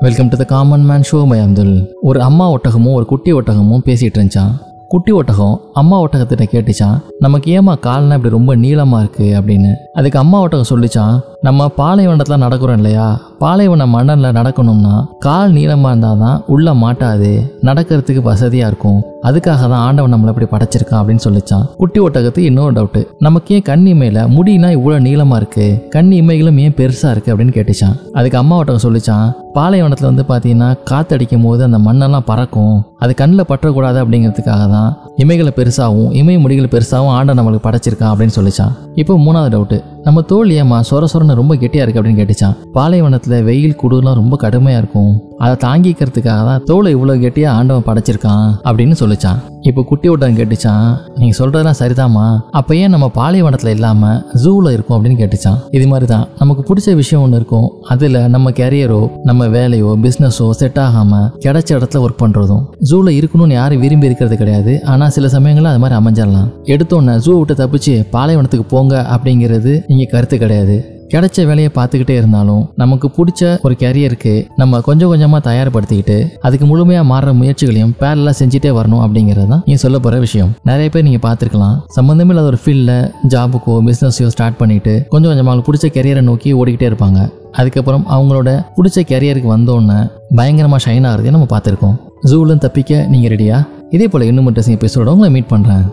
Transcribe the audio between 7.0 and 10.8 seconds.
நமக்கு ஏமா கால்னா இப்படி ரொம்ப நீளமா இருக்கு? அப்படின்னு. அதுக்கு அம்மா ஒட்டகம்